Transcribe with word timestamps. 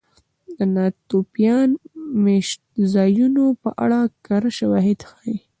د 0.57 0.59
ناتوفیان 0.75 1.69
مېشتځایونو 2.23 3.43
په 3.61 3.69
اړه 3.83 3.99
کره 4.25 4.49
شواهد 4.59 4.99
ښيي. 5.09 5.35